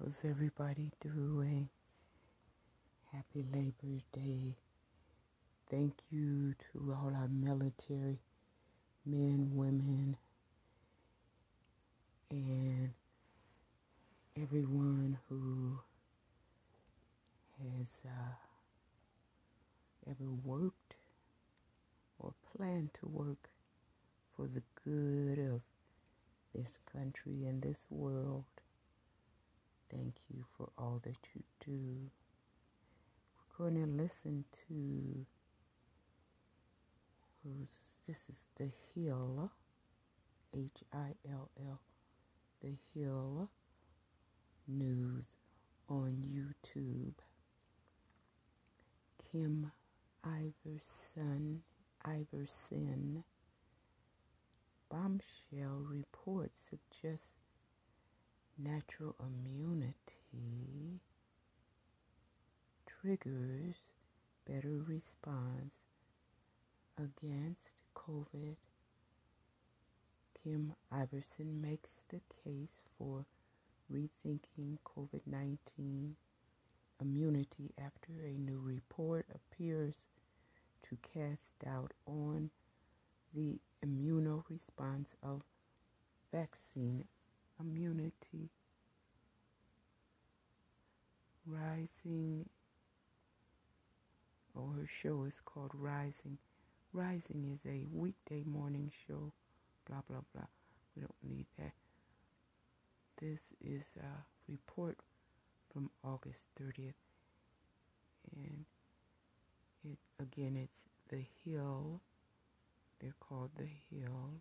How's 0.00 0.24
everybody 0.24 0.92
doing? 1.00 1.68
Happy 3.12 3.44
Labor 3.52 4.00
Day. 4.12 4.54
Thank 5.68 5.94
you 6.08 6.54
to 6.72 6.94
all 6.94 7.12
our 7.16 7.26
military 7.28 8.20
men, 9.04 9.50
women, 9.54 10.16
and 12.30 12.90
everyone 14.40 15.18
who 15.28 15.80
has 17.60 17.88
uh, 18.06 18.34
ever 20.08 20.30
worked 20.44 20.94
or 22.20 22.34
planned 22.56 22.90
to 23.00 23.08
work 23.08 23.50
for 24.36 24.46
the 24.46 24.62
good 24.84 25.40
of 25.40 25.60
this 26.54 26.70
country 26.92 27.46
and 27.46 27.62
this 27.62 27.80
world. 27.90 28.44
Thank 29.90 30.14
you 30.28 30.44
for 30.56 30.70
all 30.76 31.00
that 31.04 31.16
you 31.34 31.42
do. 31.64 32.10
We're 33.58 33.70
going 33.70 33.84
to 33.84 34.02
listen 34.02 34.44
to 34.68 35.26
who's 37.42 37.68
this 38.06 38.24
is 38.30 38.44
the 38.56 38.70
Hill, 38.94 39.50
H 40.54 40.82
I 40.92 41.14
L 41.30 41.50
L, 41.58 41.80
the 42.62 42.74
Hill 42.94 43.50
News 44.66 45.26
on 45.88 46.24
YouTube. 46.26 47.14
Kim 49.30 49.72
Iversen, 50.26 51.58
Iversen, 52.06 53.24
bombshell 54.90 55.82
report 55.90 56.52
suggests 56.54 57.32
natural 58.58 59.14
immunity 59.20 61.00
triggers 62.86 63.76
better 64.46 64.82
response 64.86 65.74
against 66.96 67.70
COVID. 67.94 68.56
Kim 70.42 70.72
Iversen 70.92 71.60
makes 71.60 72.02
the 72.08 72.20
case 72.44 72.80
for 72.96 73.26
rethinking 73.92 74.78
COVID 74.84 75.20
19 75.26 76.16
immunity 77.00 77.72
after 77.78 78.12
a 78.24 78.38
new 78.38 78.58
report 78.58 79.26
appears 79.34 79.96
to 80.88 80.96
cast 80.96 81.48
doubt 81.64 81.92
on 82.06 82.50
the 83.34 83.58
immunoresponse 83.84 85.14
of 85.22 85.42
vaccine 86.32 87.04
immunity. 87.60 88.50
Rising, 91.46 92.48
or 94.54 94.72
her 94.78 94.86
show 94.86 95.24
is 95.24 95.40
called 95.44 95.70
Rising. 95.74 96.38
Rising 96.92 97.44
is 97.54 97.70
a 97.70 97.86
weekday 97.92 98.42
morning 98.44 98.90
show, 99.06 99.32
blah, 99.88 100.02
blah, 100.08 100.20
blah. 100.34 100.46
We 100.94 101.02
don't 101.02 101.14
need 101.22 101.46
that. 101.58 101.72
This 103.20 103.40
is 103.64 103.82
a 103.98 104.24
report 104.48 104.98
from 105.72 105.90
August 106.04 106.40
30th. 106.60 106.94
And 108.36 108.64
it 109.84 109.98
again, 110.20 110.56
it's 110.56 110.80
The 111.08 111.24
Hill. 111.44 112.00
They're 113.00 113.14
called 113.20 113.50
The 113.56 113.68
Hill. 113.90 114.40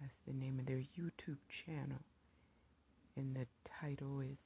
That's 0.00 0.18
the 0.26 0.32
name 0.32 0.58
of 0.58 0.66
their 0.66 0.76
YouTube 0.98 1.38
channel. 1.48 2.02
And 3.16 3.34
the 3.34 3.46
title 3.80 4.20
is 4.20 4.36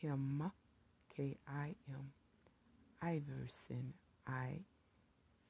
Kim, 0.00 0.52
K 1.14 1.36
I 1.48 1.74
M, 1.88 2.12
Iversen, 3.02 3.92
I 4.26 4.60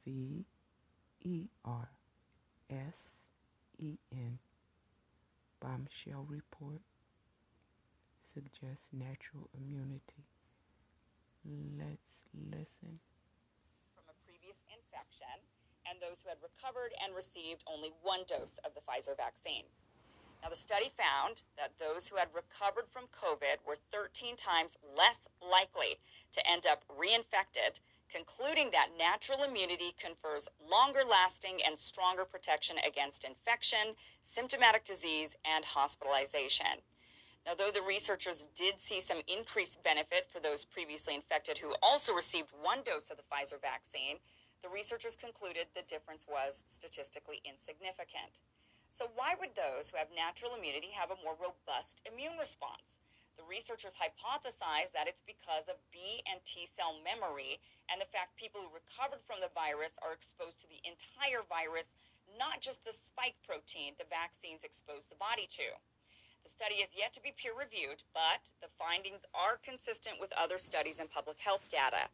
V 0.04 0.44
E 1.22 1.44
R 1.64 1.88
S 2.70 3.12
E 3.78 3.98
N. 4.12 4.38
Bombshell 5.60 6.26
report 6.28 6.80
suggests 8.32 8.88
natural 8.92 9.48
immunity. 9.52 10.24
Let's 11.44 12.16
listen. 12.34 13.00
From 13.94 14.04
a 14.08 14.16
previous 14.24 14.62
infection 14.70 15.40
and 15.88 15.96
those 15.98 16.20
who 16.22 16.28
had 16.28 16.38
recovered 16.44 16.92
and 17.00 17.16
received 17.16 17.64
only 17.64 17.90
one 18.02 18.28
dose 18.28 18.60
of 18.60 18.76
the 18.76 18.84
Pfizer 18.84 19.16
vaccine. 19.16 19.64
Now, 20.42 20.50
the 20.50 20.56
study 20.56 20.92
found 20.94 21.42
that 21.56 21.80
those 21.80 22.06
who 22.06 22.16
had 22.16 22.28
recovered 22.30 22.86
from 22.92 23.10
COVID 23.10 23.66
were 23.66 23.82
13 23.90 24.36
times 24.36 24.76
less 24.96 25.26
likely 25.42 25.98
to 26.32 26.46
end 26.46 26.66
up 26.66 26.84
reinfected, 26.86 27.80
concluding 28.12 28.70
that 28.70 28.94
natural 28.96 29.42
immunity 29.42 29.94
confers 29.98 30.46
longer 30.62 31.02
lasting 31.02 31.58
and 31.66 31.78
stronger 31.78 32.24
protection 32.24 32.76
against 32.86 33.24
infection, 33.24 33.98
symptomatic 34.22 34.84
disease, 34.84 35.34
and 35.44 35.64
hospitalization. 35.64 36.86
Now, 37.44 37.54
though 37.54 37.72
the 37.72 37.82
researchers 37.82 38.44
did 38.54 38.78
see 38.78 39.00
some 39.00 39.22
increased 39.26 39.82
benefit 39.82 40.28
for 40.30 40.38
those 40.38 40.64
previously 40.64 41.14
infected 41.14 41.58
who 41.58 41.74
also 41.82 42.12
received 42.12 42.50
one 42.62 42.82
dose 42.84 43.10
of 43.10 43.16
the 43.16 43.22
Pfizer 43.24 43.60
vaccine, 43.60 44.18
the 44.62 44.68
researchers 44.68 45.14
concluded 45.14 45.70
the 45.72 45.86
difference 45.86 46.26
was 46.26 46.66
statistically 46.66 47.38
insignificant. 47.46 48.42
So, 48.90 49.06
why 49.14 49.38
would 49.38 49.54
those 49.54 49.90
who 49.90 50.00
have 50.02 50.10
natural 50.10 50.58
immunity 50.58 50.90
have 50.90 51.14
a 51.14 51.22
more 51.22 51.38
robust 51.38 52.02
immune 52.02 52.34
response? 52.34 52.98
The 53.38 53.46
researchers 53.46 53.94
hypothesize 53.94 54.90
that 54.90 55.06
it's 55.06 55.22
because 55.22 55.70
of 55.70 55.78
B 55.94 56.26
and 56.26 56.42
T 56.42 56.66
cell 56.66 56.98
memory 57.06 57.62
and 57.86 58.02
the 58.02 58.10
fact 58.10 58.34
people 58.34 58.58
who 58.58 58.74
recovered 58.74 59.22
from 59.22 59.38
the 59.38 59.54
virus 59.54 59.94
are 60.02 60.10
exposed 60.10 60.58
to 60.66 60.68
the 60.68 60.82
entire 60.82 61.46
virus, 61.46 61.86
not 62.34 62.58
just 62.58 62.82
the 62.82 62.90
spike 62.90 63.38
protein 63.46 63.94
the 63.94 64.10
vaccines 64.10 64.66
expose 64.66 65.06
the 65.06 65.22
body 65.22 65.46
to. 65.54 65.70
The 66.42 66.50
study 66.50 66.82
is 66.82 66.90
yet 66.98 67.14
to 67.14 67.22
be 67.22 67.30
peer 67.38 67.54
reviewed, 67.54 68.02
but 68.10 68.42
the 68.58 68.74
findings 68.74 69.22
are 69.30 69.62
consistent 69.62 70.18
with 70.18 70.34
other 70.34 70.58
studies 70.58 70.98
and 70.98 71.06
public 71.06 71.38
health 71.38 71.70
data. 71.70 72.10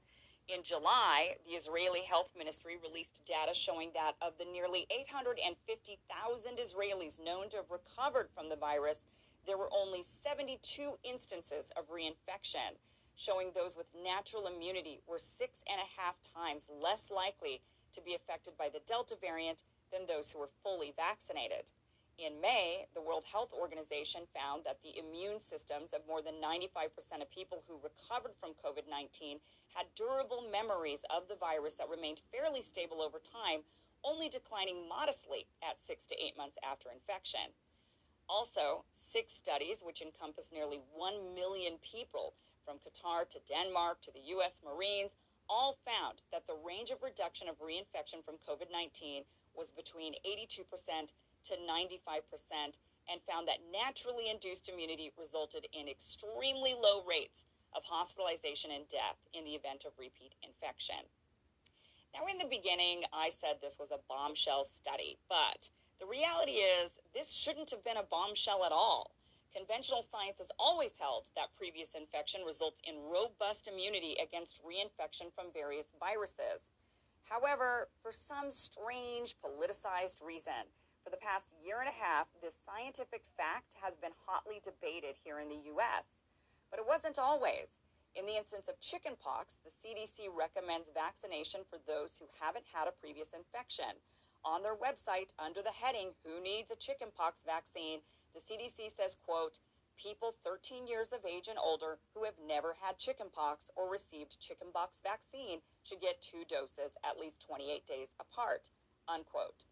In 0.47 0.63
July, 0.63 1.37
the 1.47 1.53
Israeli 1.53 2.03
Health 2.03 2.29
Ministry 2.37 2.77
released 2.77 3.25
data 3.25 3.55
showing 3.55 3.91
that 3.95 4.13
of 4.21 4.37
the 4.37 4.45
nearly 4.45 4.87
850,000 4.91 6.59
Israelis 6.59 7.19
known 7.19 7.49
to 7.49 7.57
have 7.57 7.71
recovered 7.71 8.29
from 8.35 8.51
the 8.51 8.57
virus, 8.57 9.07
there 9.47 9.57
were 9.57 9.73
only 9.73 10.03
72 10.03 10.99
instances 11.03 11.73
of 11.77 11.89
reinfection, 11.89 12.77
showing 13.17 13.53
those 13.55 13.75
with 13.75 13.87
natural 14.05 14.47
immunity 14.47 15.01
were 15.07 15.19
six 15.19 15.61
and 15.67 15.81
a 15.81 16.01
half 16.01 16.17
times 16.35 16.69
less 16.69 17.11
likely 17.11 17.63
to 17.95 18.03
be 18.03 18.15
affected 18.15 18.53
by 18.59 18.69
the 18.69 18.81
Delta 18.87 19.17
variant 19.19 19.63
than 19.91 20.07
those 20.07 20.31
who 20.31 20.41
were 20.41 20.51
fully 20.63 20.93
vaccinated. 20.95 21.73
In 22.17 22.41
May, 22.41 22.87
the 22.95 23.03
World 23.03 23.25
Health 23.25 23.53
Organization 23.53 24.23
found 24.33 24.63
that 24.63 24.79
the 24.83 24.97
immune 24.97 25.41
systems 25.41 25.93
of 25.93 26.07
more 26.07 26.23
than 26.23 26.35
95% 26.41 27.21
of 27.21 27.31
people 27.31 27.65
who 27.67 27.81
recovered 27.83 28.37
from 28.39 28.55
COVID 28.55 28.89
19 28.89 29.41
had 29.75 29.87
durable 29.97 30.47
memories 30.51 31.05
of 31.11 31.27
the 31.27 31.35
virus 31.35 31.75
that 31.75 31.89
remained 31.89 32.21
fairly 32.31 32.63
stable 32.63 33.03
over 33.03 33.19
time, 33.19 33.65
only 34.05 34.29
declining 34.29 34.89
modestly 34.89 35.47
at 35.69 35.83
six 35.83 36.07
to 36.07 36.15
eight 36.23 36.37
months 36.37 36.57
after 36.63 36.89
infection. 36.93 37.51
Also, 38.29 38.85
six 38.95 39.33
studies, 39.33 39.83
which 39.83 40.01
encompass 40.01 40.53
nearly 40.53 40.81
1 40.95 41.35
million 41.35 41.79
people 41.83 42.35
from 42.65 42.79
Qatar 42.79 43.29
to 43.29 43.41
Denmark 43.41 44.01
to 44.03 44.13
the 44.13 44.31
U.S. 44.39 44.63
Marines, 44.65 45.17
all 45.49 45.77
found 45.85 46.23
that 46.31 46.47
the 46.47 46.57
range 46.65 46.91
of 46.91 47.03
reduction 47.03 47.49
of 47.49 47.59
reinfection 47.59 48.25
from 48.25 48.39
COVID 48.49 48.71
19 48.71 49.25
was 49.55 49.71
between 49.71 50.15
82% 50.25 50.63
to 51.47 51.55
95% 51.65 52.79
and 53.11 53.21
found 53.29 53.47
that 53.49 53.65
naturally 53.73 54.31
induced 54.31 54.69
immunity 54.69 55.13
resulted 55.19 55.67
in 55.73 55.89
extremely 55.89 56.75
low 56.75 57.05
rates 57.05 57.45
of 57.77 57.83
hospitalization 57.85 58.71
and 58.71 58.89
death 58.89 59.19
in 59.35 59.45
the 59.45 59.55
event 59.55 59.85
of 59.85 59.93
repeat 59.99 60.35
infection. 60.43 61.05
Now, 62.15 62.27
in 62.31 62.39
the 62.39 62.47
beginning, 62.47 63.03
I 63.13 63.29
said 63.29 63.59
this 63.61 63.79
was 63.79 63.91
a 63.91 63.99
bombshell 64.09 64.65
study, 64.65 65.19
but 65.29 65.69
the 65.99 66.07
reality 66.07 66.63
is 66.63 67.01
this 67.13 67.33
shouldn't 67.33 67.71
have 67.71 67.83
been 67.85 67.99
a 67.99 68.07
bombshell 68.09 68.65
at 68.65 68.73
all. 68.73 69.11
Conventional 69.55 70.03
science 70.03 70.39
has 70.39 70.51
always 70.59 70.95
held 70.99 71.31
that 71.37 71.55
previous 71.57 71.95
infection 71.95 72.43
results 72.47 72.83
in 72.87 72.95
robust 73.11 73.69
immunity 73.69 74.17
against 74.23 74.63
reinfection 74.63 75.33
from 75.35 75.53
various 75.53 75.95
viruses. 75.99 76.71
However, 77.25 77.89
for 78.03 78.13
some 78.13 78.51
strange 78.51 79.37
politicized 79.39 80.25
reason, 80.25 80.67
for 81.05 81.13
the 81.13 81.21
past 81.21 81.45
year 81.61 81.85
and 81.85 81.93
a 81.93 82.01
half, 82.01 82.33
this 82.41 82.57
scientific 82.65 83.21
fact 83.37 83.77
has 83.77 84.01
been 84.01 84.17
hotly 84.25 84.65
debated 84.65 85.21
here 85.21 85.39
in 85.39 85.53
the 85.53 85.69
U.S. 85.77 86.09
But 86.73 86.81
it 86.81 86.89
wasn't 86.89 87.21
always. 87.21 87.77
In 88.17 88.25
the 88.25 88.41
instance 88.41 88.73
of 88.73 88.81
chickenpox, 88.81 89.61
the 89.61 89.75
CDC 89.75 90.33
recommends 90.33 90.89
vaccination 90.97 91.61
for 91.69 91.77
those 91.85 92.17
who 92.17 92.25
haven't 92.41 92.65
had 92.73 92.89
a 92.89 92.97
previous 92.97 93.37
infection. 93.37 94.01
On 94.49 94.65
their 94.65 94.77
website, 94.77 95.37
under 95.37 95.61
the 95.61 95.77
heading, 95.77 96.17
Who 96.25 96.41
Needs 96.41 96.73
a 96.73 96.77
Chickenpox 96.81 97.45
Vaccine, 97.45 98.01
the 98.33 98.41
CDC 98.41 98.89
says, 98.89 99.21
quote, 99.29 99.61
people 100.01 100.35
13 100.43 100.87
years 100.87 101.13
of 101.13 101.25
age 101.25 101.49
and 101.49 101.59
older 101.59 101.99
who 102.15 102.25
have 102.25 102.35
never 102.49 102.75
had 102.81 102.99
chickenpox 102.99 103.71
or 103.77 103.91
received 103.91 104.41
chickenpox 104.41 104.99
vaccine 105.03 105.61
should 105.85 106.01
get 106.01 106.21
two 106.21 106.43
doses 106.49 106.97
at 107.05 107.19
least 107.19 107.45
28 107.47 107.87
days 107.87 108.09
apart. 108.19 108.71
Unquote. 109.07 109.65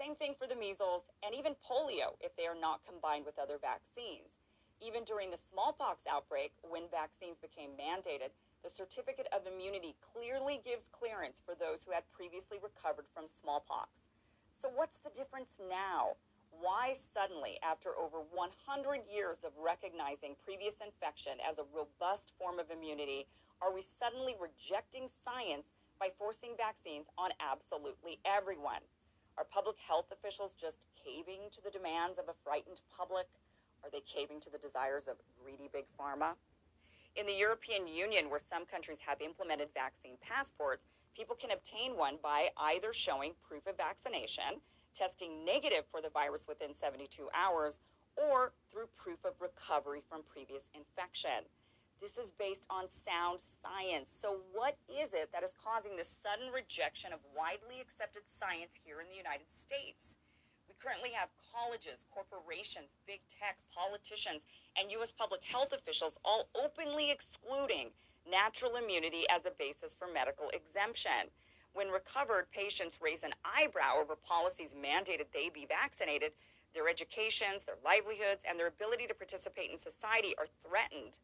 Same 0.00 0.16
thing 0.16 0.32
for 0.32 0.48
the 0.48 0.56
measles 0.56 1.12
and 1.20 1.34
even 1.36 1.52
polio 1.60 2.16
if 2.24 2.32
they 2.32 2.46
are 2.48 2.56
not 2.56 2.80
combined 2.88 3.26
with 3.26 3.38
other 3.38 3.60
vaccines. 3.60 4.40
Even 4.80 5.04
during 5.04 5.28
the 5.28 5.36
smallpox 5.36 6.08
outbreak, 6.08 6.56
when 6.64 6.88
vaccines 6.88 7.36
became 7.36 7.76
mandated, 7.76 8.32
the 8.64 8.72
certificate 8.72 9.28
of 9.28 9.44
immunity 9.44 9.94
clearly 10.00 10.64
gives 10.64 10.88
clearance 10.88 11.42
for 11.44 11.52
those 11.52 11.84
who 11.84 11.92
had 11.92 12.08
previously 12.16 12.56
recovered 12.64 13.04
from 13.12 13.28
smallpox. 13.28 14.08
So, 14.56 14.72
what's 14.72 15.04
the 15.04 15.12
difference 15.12 15.60
now? 15.68 16.16
Why 16.48 16.96
suddenly, 16.96 17.60
after 17.60 17.92
over 17.92 18.24
100 18.32 19.04
years 19.04 19.44
of 19.44 19.52
recognizing 19.60 20.32
previous 20.40 20.80
infection 20.80 21.36
as 21.44 21.60
a 21.60 21.68
robust 21.76 22.32
form 22.40 22.56
of 22.56 22.72
immunity, 22.72 23.28
are 23.60 23.68
we 23.68 23.84
suddenly 23.84 24.32
rejecting 24.40 25.12
science 25.12 25.76
by 26.00 26.08
forcing 26.16 26.56
vaccines 26.56 27.12
on 27.20 27.36
absolutely 27.36 28.16
everyone? 28.24 28.80
Are 29.40 29.48
public 29.48 29.76
health 29.80 30.12
officials 30.12 30.52
just 30.52 30.84
caving 31.02 31.48
to 31.52 31.64
the 31.64 31.70
demands 31.70 32.18
of 32.18 32.28
a 32.28 32.36
frightened 32.44 32.84
public? 32.94 33.24
Are 33.82 33.88
they 33.88 34.04
caving 34.04 34.38
to 34.40 34.50
the 34.50 34.58
desires 34.60 35.08
of 35.08 35.16
greedy 35.40 35.70
big 35.72 35.86
pharma? 35.96 36.36
In 37.16 37.24
the 37.24 37.32
European 37.32 37.88
Union, 37.88 38.28
where 38.28 38.44
some 38.52 38.66
countries 38.66 38.98
have 39.00 39.22
implemented 39.22 39.72
vaccine 39.72 40.20
passports, 40.20 40.84
people 41.16 41.34
can 41.34 41.52
obtain 41.52 41.96
one 41.96 42.18
by 42.22 42.50
either 42.68 42.92
showing 42.92 43.32
proof 43.40 43.66
of 43.66 43.78
vaccination 43.78 44.60
testing 44.92 45.44
negative 45.44 45.84
for 45.90 46.02
the 46.02 46.10
virus 46.10 46.44
within 46.46 46.74
72 46.74 47.28
hours, 47.32 47.78
or 48.16 48.52
through 48.70 48.88
proof 48.96 49.24
of 49.24 49.32
recovery 49.40 50.02
from 50.06 50.20
previous 50.22 50.64
infection. 50.74 51.46
This 52.00 52.16
is 52.16 52.32
based 52.32 52.64
on 52.72 52.88
sound 52.88 53.44
science. 53.44 54.08
So, 54.08 54.40
what 54.56 54.80
is 54.88 55.12
it 55.12 55.28
that 55.36 55.44
is 55.44 55.52
causing 55.52 55.96
this 56.00 56.08
sudden 56.08 56.48
rejection 56.48 57.12
of 57.12 57.20
widely 57.36 57.76
accepted 57.76 58.24
science 58.24 58.80
here 58.80 59.04
in 59.04 59.08
the 59.12 59.20
United 59.20 59.52
States? 59.52 60.16
We 60.64 60.72
currently 60.80 61.12
have 61.12 61.28
colleges, 61.52 62.08
corporations, 62.08 62.96
big 63.06 63.20
tech, 63.28 63.60
politicians, 63.68 64.48
and 64.80 64.90
U.S. 64.96 65.12
public 65.12 65.44
health 65.44 65.76
officials 65.76 66.16
all 66.24 66.48
openly 66.56 67.12
excluding 67.12 67.92
natural 68.24 68.76
immunity 68.80 69.28
as 69.28 69.44
a 69.44 69.52
basis 69.60 69.92
for 69.92 70.08
medical 70.08 70.48
exemption. 70.56 71.28
When 71.76 71.92
recovered, 71.92 72.48
patients 72.50 72.96
raise 73.04 73.28
an 73.28 73.36
eyebrow 73.44 74.00
over 74.00 74.16
policies 74.16 74.72
mandated 74.72 75.28
they 75.36 75.52
be 75.52 75.68
vaccinated. 75.68 76.32
Their 76.72 76.88
educations, 76.88 77.64
their 77.68 77.76
livelihoods, 77.84 78.48
and 78.48 78.58
their 78.58 78.72
ability 78.72 79.06
to 79.08 79.14
participate 79.14 79.70
in 79.70 79.76
society 79.76 80.32
are 80.38 80.48
threatened. 80.64 81.20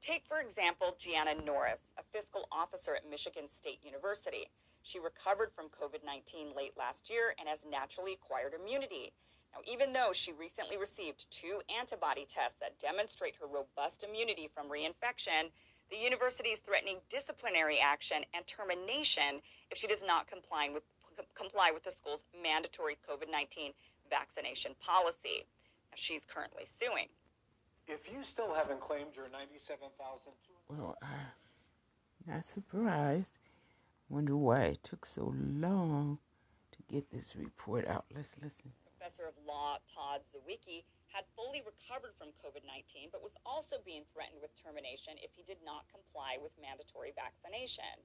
Take, 0.00 0.24
for 0.26 0.40
example, 0.40 0.96
Jeanna 0.98 1.34
Norris, 1.44 1.92
a 1.98 2.02
fiscal 2.02 2.48
officer 2.50 2.94
at 2.94 3.08
Michigan 3.08 3.46
State 3.46 3.80
University. 3.84 4.48
She 4.82 4.98
recovered 4.98 5.52
from 5.52 5.68
COVID 5.68 6.04
19 6.04 6.56
late 6.56 6.72
last 6.78 7.10
year 7.10 7.34
and 7.38 7.46
has 7.46 7.64
naturally 7.70 8.14
acquired 8.14 8.54
immunity. 8.54 9.12
Now, 9.52 9.60
even 9.70 9.92
though 9.92 10.12
she 10.14 10.32
recently 10.32 10.78
received 10.78 11.26
two 11.30 11.60
antibody 11.68 12.24
tests 12.24 12.56
that 12.60 12.80
demonstrate 12.80 13.36
her 13.36 13.46
robust 13.46 14.02
immunity 14.02 14.48
from 14.48 14.70
reinfection, 14.70 15.52
the 15.90 15.98
university 15.98 16.48
is 16.48 16.60
threatening 16.60 16.96
disciplinary 17.10 17.78
action 17.78 18.24
and 18.32 18.46
termination 18.46 19.42
if 19.70 19.76
she 19.76 19.86
does 19.86 20.02
not 20.06 20.28
comply 20.28 20.70
with, 20.72 20.84
comply 21.34 21.72
with 21.74 21.84
the 21.84 21.92
school's 21.92 22.24
mandatory 22.42 22.96
COVID 23.04 23.30
19 23.30 23.72
vaccination 24.08 24.72
policy. 24.80 25.44
She's 25.94 26.24
currently 26.24 26.64
suing. 26.64 27.08
If 27.90 28.06
you 28.06 28.22
still 28.22 28.54
haven't 28.54 28.78
claimed 28.78 29.18
your 29.18 29.26
97,000. 29.34 29.90
Well, 30.70 30.94
I'm 31.02 31.34
not 32.22 32.44
surprised. 32.46 33.34
Wonder 34.08 34.38
why 34.38 34.78
it 34.78 34.84
took 34.86 35.02
so 35.02 35.34
long 35.34 36.22
to 36.70 36.78
get 36.86 37.10
this 37.10 37.34
report 37.34 37.90
out. 37.90 38.06
Let's 38.14 38.30
listen. 38.38 38.70
Professor 38.94 39.26
of 39.26 39.34
Law 39.42 39.82
Todd 39.90 40.22
Zywicki 40.22 40.86
had 41.10 41.26
fully 41.34 41.66
recovered 41.66 42.14
from 42.14 42.30
COVID 42.38 42.62
19, 42.62 43.10
but 43.10 43.26
was 43.26 43.34
also 43.42 43.82
being 43.82 44.06
threatened 44.14 44.38
with 44.38 44.54
termination 44.54 45.18
if 45.18 45.34
he 45.34 45.42
did 45.42 45.58
not 45.66 45.82
comply 45.90 46.38
with 46.38 46.54
mandatory 46.62 47.10
vaccination. 47.18 47.98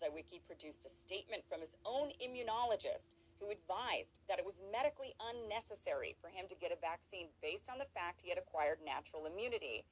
Zywicki 0.00 0.40
produced 0.48 0.88
a 0.88 0.92
statement 1.04 1.44
from 1.52 1.60
his 1.60 1.76
own 1.84 2.16
immunologist 2.16 3.12
who 3.40 3.50
advised 3.50 4.14
that 4.28 4.38
it 4.38 4.46
was 4.46 4.60
medically 4.70 5.14
unnecessary 5.18 6.14
for 6.20 6.28
him 6.28 6.46
to 6.50 6.58
get 6.58 6.74
a 6.74 6.78
vaccine 6.78 7.32
based 7.40 7.70
on 7.70 7.78
the 7.78 7.90
fact 7.94 8.20
he 8.22 8.30
had 8.30 8.38
acquired 8.38 8.78
natural 8.84 9.26
immunity. 9.26 9.84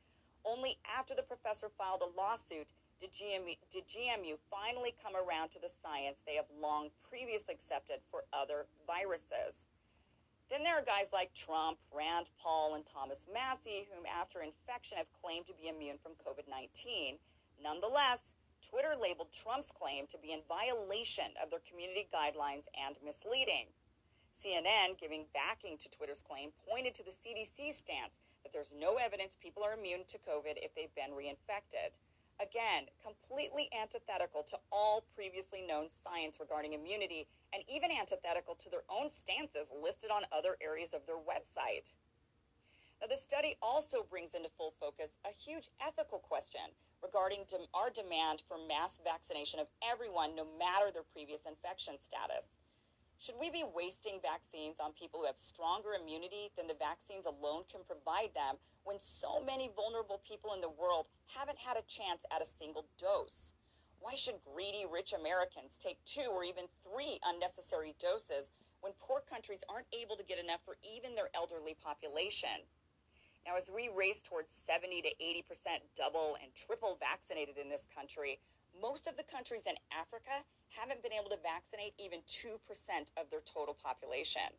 Only 0.44 0.78
after 0.87 1.14
the 1.14 1.26
professor 1.26 1.70
filed 1.70 2.02
a 2.02 2.14
lawsuit 2.14 2.70
did 3.00 3.12
GMU, 3.12 3.58
did 3.70 3.84
GMU 3.88 4.38
finally 4.50 4.94
come 5.02 5.14
around 5.14 5.50
to 5.52 5.60
the 5.60 5.69
science 5.69 6.22
they 6.25 6.37
have 6.37 6.48
long 6.50 6.90
previously 7.02 7.54
accepted 7.54 8.00
for 8.10 8.25
other 8.32 8.66
viruses. 8.87 9.66
Then 10.48 10.62
there 10.62 10.78
are 10.78 10.84
guys 10.84 11.10
like 11.12 11.34
Trump, 11.34 11.78
Rand 11.90 12.31
Paul, 12.38 12.75
and 12.75 12.87
Thomas 12.87 13.26
Massie, 13.26 13.88
whom 13.90 14.06
after 14.06 14.40
infection 14.40 14.96
have 14.96 15.10
claimed 15.10 15.46
to 15.46 15.58
be 15.58 15.69
immune 15.69 15.98
from 15.98 16.12
COVID 16.22 16.48
19. 16.48 17.19
Nonetheless, 17.62 18.34
Twitter 18.68 18.98
labeled 19.00 19.30
Trump's 19.32 19.70
claim 19.70 20.06
to 20.10 20.18
be 20.18 20.32
in 20.32 20.40
violation 20.48 21.38
of 21.38 21.50
their 21.50 21.62
community 21.62 22.08
guidelines 22.10 22.66
and 22.74 22.96
misleading. 23.04 23.70
CNN, 24.34 24.98
giving 24.98 25.26
backing 25.32 25.78
to 25.78 25.88
Twitter's 25.88 26.22
claim, 26.22 26.50
pointed 26.68 26.94
to 26.94 27.04
the 27.04 27.14
CDC 27.14 27.72
stance 27.72 28.18
that 28.42 28.52
there's 28.52 28.74
no 28.74 28.96
evidence 28.96 29.36
people 29.38 29.62
are 29.62 29.74
immune 29.78 30.02
to 30.08 30.18
COVID 30.18 30.58
if 30.58 30.74
they've 30.74 30.94
been 30.94 31.14
reinfected. 31.14 31.96
Again, 32.42 32.90
completely 33.00 33.70
antithetical 33.72 34.42
to 34.42 34.58
all 34.70 35.06
previously 35.14 35.62
known 35.62 35.88
science 35.88 36.38
regarding 36.38 36.74
immunity 36.74 37.26
and 37.54 37.62
even 37.69 37.90
antithetical 37.90 38.54
to 38.56 38.69
their 38.69 38.84
own 38.90 39.08
stances 39.08 39.72
listed 39.72 40.10
on 40.10 40.28
other 40.36 40.58
areas 40.60 40.92
of 40.92 41.06
their 41.06 41.16
website. 41.16 41.94
Now, 43.00 43.06
the 43.08 43.16
study 43.16 43.56
also 43.62 44.04
brings 44.08 44.34
into 44.34 44.50
full 44.58 44.74
focus 44.78 45.16
a 45.24 45.32
huge 45.32 45.70
ethical 45.80 46.19
question 46.19 46.76
regarding 47.06 47.47
our 47.70 47.87
demand 47.87 48.43
for 48.50 48.58
mass 48.58 48.99
vaccination 48.99 49.62
of 49.62 49.70
everyone, 49.79 50.35
no 50.35 50.43
matter 50.58 50.91
their 50.91 51.06
previous 51.06 51.47
infection 51.47 51.94
status. 52.03 52.58
Should 53.23 53.38
we 53.38 53.49
be 53.49 53.62
wasting 53.62 54.19
vaccines 54.19 54.82
on 54.82 54.93
people 54.93 55.23
who 55.23 55.31
have 55.31 55.38
stronger 55.38 55.94
immunity 55.94 56.50
than 56.58 56.67
the 56.67 56.75
vaccines 56.76 57.25
alone 57.25 57.62
can 57.70 57.87
provide 57.87 58.35
them 58.35 58.58
when 58.82 58.99
so 58.99 59.38
many 59.38 59.70
vulnerable 59.70 60.20
people 60.26 60.53
in 60.53 60.61
the 60.61 60.75
world 60.75 61.06
haven't 61.31 61.63
had 61.63 61.79
a 61.79 61.86
chance 61.86 62.27
at 62.34 62.43
a 62.43 62.55
single 62.58 62.91
dose? 62.98 63.55
Why 64.03 64.19
should 64.19 64.43
greedy 64.43 64.84
rich 64.84 65.15
Americans 65.15 65.79
take 65.79 66.03
two 66.05 66.29
or 66.29 66.43
even 66.43 66.67
three 66.82 67.22
unnecessary 67.22 67.94
doses 68.03 68.51
when 68.82 68.98
poor 68.98 69.22
countries 69.22 69.63
aren't 69.70 69.89
able 69.94 70.19
to 70.19 70.27
get 70.27 70.43
enough 70.43 70.60
for 70.67 70.77
even 70.82 71.15
their 71.15 71.31
elderly 71.32 71.79
population? 71.79 72.67
Now, 73.46 73.55
as 73.55 73.70
we 73.70 73.86
race 73.94 74.19
towards 74.19 74.50
70 74.50 75.06
to 75.06 75.12
80% 75.22 75.79
double 75.94 76.34
and 76.43 76.50
triple 76.58 76.98
vaccinated 76.98 77.55
in 77.55 77.70
this 77.70 77.86
country, 77.94 78.43
most 78.74 79.06
of 79.06 79.15
the 79.15 79.22
countries 79.22 79.70
in 79.70 79.79
Africa 79.94 80.43
haven't 80.74 80.98
been 81.06 81.15
able 81.15 81.31
to 81.31 81.38
vaccinate 81.46 81.94
even 81.94 82.26
2% 82.26 82.58
of 83.15 83.31
their 83.31 83.46
total 83.46 83.79
population. 83.79 84.50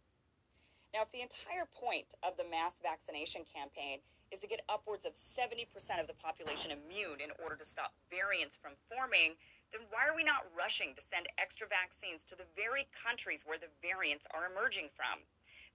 Now, 0.95 1.03
if 1.03 1.11
the 1.11 1.19
entire 1.19 1.67
point 1.67 2.15
of 2.23 2.39
the 2.39 2.47
mass 2.47 2.79
vaccination 2.79 3.43
campaign 3.43 3.99
is 4.31 4.39
to 4.39 4.47
get 4.47 4.63
upwards 4.71 5.03
of 5.03 5.19
70% 5.19 5.67
of 5.99 6.07
the 6.07 6.15
population 6.15 6.71
immune 6.71 7.19
in 7.19 7.35
order 7.43 7.59
to 7.59 7.67
stop 7.67 7.91
variants 8.07 8.55
from 8.55 8.79
forming, 8.87 9.35
then 9.75 9.83
why 9.91 10.07
are 10.07 10.15
we 10.15 10.23
not 10.23 10.47
rushing 10.55 10.95
to 10.95 11.03
send 11.03 11.27
extra 11.35 11.67
vaccines 11.67 12.23
to 12.23 12.39
the 12.39 12.47
very 12.55 12.87
countries 12.95 13.43
where 13.43 13.59
the 13.59 13.71
variants 13.83 14.23
are 14.31 14.47
emerging 14.47 14.87
from? 14.95 15.27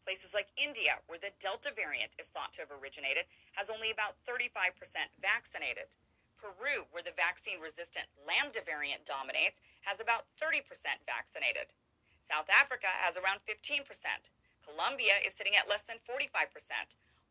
Places 0.03 0.35
like 0.35 0.51
India, 0.59 0.99
where 1.07 1.23
the 1.23 1.31
Delta 1.39 1.71
variant 1.71 2.19
is 2.19 2.27
thought 2.27 2.53
to 2.59 2.67
have 2.67 2.75
originated, 2.75 3.31
has 3.55 3.71
only 3.71 3.95
about 3.95 4.19
35% 4.27 4.75
vaccinated. 5.23 5.95
Peru, 6.43 6.91
where 6.91 7.07
the 7.07 7.15
vaccine 7.15 7.63
resistant 7.63 8.11
Lambda 8.27 8.67
variant 8.67 9.07
dominates, 9.07 9.63
has 9.87 10.03
about 10.03 10.27
30% 10.43 10.67
vaccinated. 11.07 11.71
South 12.27 12.51
Africa 12.51 12.91
has 12.91 13.15
around 13.15 13.47
15%. 13.47 13.87
Colombia 14.67 15.23
is 15.23 15.39
sitting 15.39 15.55
at 15.55 15.71
less 15.71 15.87
than 15.87 16.03
45%. 16.03 16.51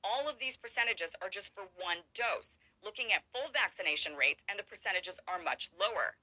All 0.03 0.31
of 0.31 0.39
these 0.39 0.55
percentages 0.55 1.11
are 1.19 1.29
just 1.29 1.51
for 1.51 1.67
one 1.75 2.07
dose. 2.15 2.55
Looking 2.79 3.11
at 3.11 3.27
full 3.35 3.51
vaccination 3.51 4.15
rates, 4.15 4.47
and 4.47 4.57
the 4.57 4.67
percentages 4.67 5.19
are 5.27 5.43
much 5.43 5.69
lower. 5.75 6.15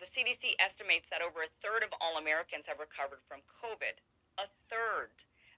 The 0.00 0.08
CDC 0.08 0.58
estimates 0.58 1.08
that 1.08 1.22
over 1.22 1.44
a 1.44 1.54
third 1.62 1.84
of 1.84 1.94
all 2.00 2.18
Americans 2.18 2.66
have 2.66 2.82
recovered 2.82 3.22
from 3.24 3.46
COVID. 3.62 4.00
A 4.36 4.50
third. 4.68 5.12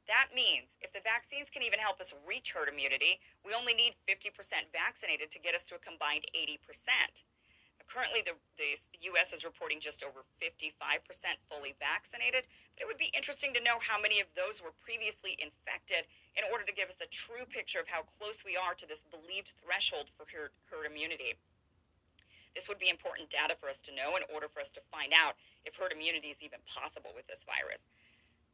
That 0.06 0.30
means 0.30 0.78
if 0.78 0.94
the 0.94 1.02
vaccines 1.02 1.50
can 1.50 1.66
even 1.66 1.82
help 1.82 1.98
us 1.98 2.14
reach 2.22 2.54
herd 2.54 2.70
immunity, 2.70 3.18
we 3.42 3.50
only 3.54 3.74
need 3.74 3.98
50% 4.06 4.30
vaccinated 4.70 5.34
to 5.34 5.42
get 5.42 5.54
us 5.54 5.66
to 5.66 5.74
a 5.74 5.82
combined 5.82 6.30
80%. 6.30 6.62
Currently, 7.86 8.26
the, 8.26 8.34
the 8.58 8.74
U.S. 9.14 9.30
is 9.30 9.46
reporting 9.46 9.78
just 9.78 10.02
over 10.02 10.26
55% 10.42 10.66
fully 11.46 11.78
vaccinated, 11.78 12.50
but 12.74 12.82
it 12.82 12.88
would 12.90 12.98
be 12.98 13.14
interesting 13.14 13.54
to 13.54 13.62
know 13.62 13.78
how 13.78 13.94
many 13.94 14.18
of 14.18 14.26
those 14.34 14.58
were 14.58 14.74
previously 14.82 15.38
infected 15.38 16.10
in 16.34 16.42
order 16.50 16.66
to 16.66 16.74
give 16.74 16.90
us 16.90 16.98
a 16.98 17.06
true 17.06 17.46
picture 17.46 17.78
of 17.78 17.86
how 17.86 18.02
close 18.18 18.42
we 18.42 18.58
are 18.58 18.74
to 18.74 18.90
this 18.90 19.06
believed 19.06 19.54
threshold 19.62 20.10
for 20.18 20.26
herd, 20.26 20.50
herd 20.66 20.90
immunity. 20.90 21.38
This 22.58 22.66
would 22.66 22.82
be 22.82 22.90
important 22.90 23.30
data 23.30 23.54
for 23.54 23.70
us 23.70 23.78
to 23.86 23.94
know 23.94 24.18
in 24.18 24.26
order 24.34 24.50
for 24.50 24.58
us 24.58 24.72
to 24.74 24.82
find 24.90 25.14
out 25.14 25.38
if 25.62 25.78
herd 25.78 25.94
immunity 25.94 26.34
is 26.34 26.42
even 26.42 26.58
possible 26.66 27.14
with 27.14 27.30
this 27.30 27.46
virus. 27.46 27.86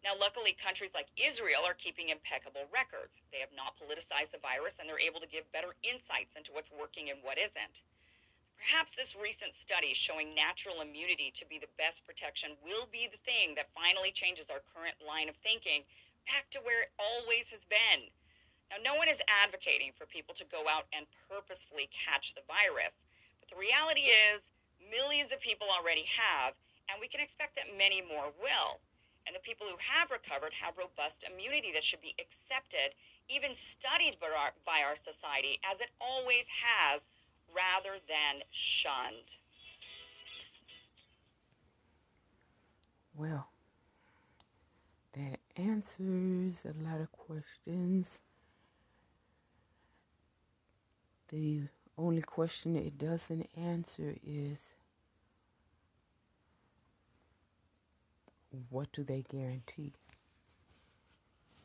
Now, 0.02 0.18
luckily, 0.18 0.58
countries 0.58 0.90
like 0.98 1.06
Israel 1.14 1.62
are 1.62 1.78
keeping 1.78 2.10
impeccable 2.10 2.66
records. 2.74 3.22
They 3.30 3.38
have 3.38 3.54
not 3.54 3.78
politicized 3.78 4.34
the 4.34 4.42
virus 4.42 4.74
and 4.82 4.90
they're 4.90 4.98
able 4.98 5.22
to 5.22 5.30
give 5.30 5.46
better 5.54 5.78
insights 5.86 6.34
into 6.34 6.50
what's 6.50 6.74
working 6.74 7.10
and 7.10 7.22
what 7.22 7.38
isn't. 7.38 7.86
Perhaps 8.58 8.94
this 8.98 9.14
recent 9.14 9.54
study 9.54 9.94
showing 9.94 10.34
natural 10.34 10.82
immunity 10.82 11.30
to 11.38 11.46
be 11.46 11.58
the 11.58 11.70
best 11.78 12.02
protection 12.06 12.58
will 12.62 12.90
be 12.90 13.06
the 13.10 13.18
thing 13.26 13.54
that 13.54 13.74
finally 13.74 14.10
changes 14.10 14.50
our 14.50 14.62
current 14.74 14.98
line 15.02 15.30
of 15.30 15.38
thinking 15.42 15.82
back 16.26 16.50
to 16.54 16.62
where 16.62 16.86
it 16.86 16.94
always 16.98 17.50
has 17.50 17.66
been. 17.66 18.06
Now, 18.70 18.78
no 18.82 18.94
one 18.94 19.10
is 19.10 19.18
advocating 19.26 19.90
for 19.94 20.06
people 20.06 20.34
to 20.38 20.46
go 20.46 20.70
out 20.70 20.86
and 20.94 21.10
purposefully 21.26 21.90
catch 21.90 22.34
the 22.34 22.46
virus. 22.46 22.94
But 23.42 23.50
the 23.50 23.58
reality 23.58 24.14
is, 24.14 24.46
millions 24.90 25.34
of 25.34 25.42
people 25.42 25.66
already 25.66 26.06
have, 26.06 26.54
and 26.86 27.02
we 27.02 27.10
can 27.10 27.18
expect 27.18 27.58
that 27.58 27.74
many 27.74 28.02
more 28.02 28.30
will. 28.38 28.78
And 29.26 29.36
the 29.36 29.40
people 29.40 29.66
who 29.66 29.76
have 29.78 30.10
recovered 30.10 30.52
have 30.54 30.76
robust 30.76 31.24
immunity 31.24 31.70
that 31.74 31.84
should 31.84 32.02
be 32.02 32.14
accepted, 32.18 32.94
even 33.28 33.54
studied 33.54 34.18
by 34.20 34.28
our, 34.28 34.52
by 34.66 34.82
our 34.82 34.96
society, 34.96 35.60
as 35.70 35.80
it 35.80 35.90
always 36.00 36.46
has, 36.50 37.06
rather 37.54 37.98
than 38.08 38.42
shunned. 38.50 39.36
Well, 43.14 43.48
that 45.12 45.38
answers 45.56 46.64
a 46.64 46.74
lot 46.82 47.00
of 47.00 47.12
questions. 47.12 48.20
The 51.28 51.62
only 51.96 52.22
question 52.22 52.76
it 52.76 52.98
doesn't 52.98 53.48
answer 53.56 54.16
is 54.26 54.71
what 58.70 58.92
do 58.92 59.02
they 59.02 59.22
guarantee? 59.22 59.92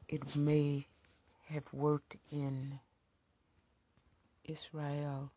It 0.08 0.36
may 0.36 0.88
have 1.50 1.74
worked 1.74 2.17
in 2.32 2.79
Israel, 4.44 5.32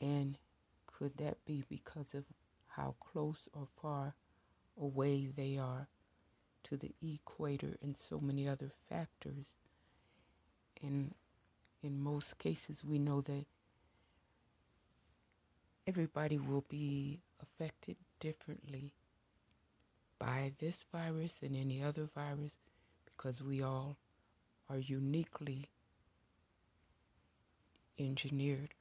and 0.00 0.36
could 0.86 1.16
that 1.18 1.44
be 1.44 1.64
because 1.68 2.14
of 2.14 2.24
how 2.68 2.94
close 3.00 3.48
or 3.52 3.68
far 3.80 4.14
away 4.80 5.26
they 5.34 5.56
are 5.56 5.88
to 6.64 6.76
the 6.76 6.92
equator 7.02 7.76
and 7.82 7.96
so 7.96 8.18
many 8.18 8.48
other 8.48 8.72
factors? 8.88 9.46
And 10.82 11.14
in 11.82 12.00
most 12.00 12.38
cases, 12.38 12.84
we 12.84 12.98
know 12.98 13.20
that 13.22 13.46
everybody 15.86 16.38
will 16.38 16.64
be 16.68 17.20
affected 17.40 17.96
differently 18.18 18.92
by 20.18 20.52
this 20.58 20.84
virus 20.92 21.34
and 21.42 21.56
any 21.56 21.82
other 21.82 22.08
virus 22.14 22.56
because 23.04 23.42
we 23.42 23.62
all 23.62 23.96
are 24.68 24.78
uniquely 24.78 25.68
engineered. 27.98 28.74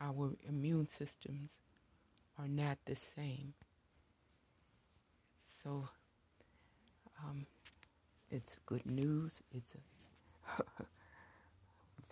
Our 0.00 0.32
immune 0.48 0.88
systems 0.90 1.50
are 2.38 2.48
not 2.48 2.78
the 2.86 2.96
same. 3.16 3.54
So 5.62 5.88
um, 7.22 7.46
it's 8.30 8.56
good 8.66 8.84
news. 8.86 9.42
It's 9.54 9.72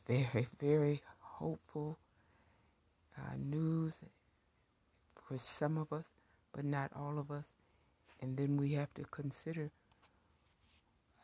very, 0.07 0.49
very 0.61 1.02
hopeful 1.19 1.99
uh, 3.19 3.37
news 3.38 3.95
for 5.26 5.38
some 5.38 5.78
of 5.78 5.92
us, 5.92 6.04
but 6.52 6.64
not 6.64 6.90
all 6.95 7.19
of 7.19 7.30
us. 7.30 7.45
And 8.20 8.36
then 8.36 8.56
we 8.56 8.74
have 8.74 8.92
to 8.94 9.04
consider, 9.10 9.70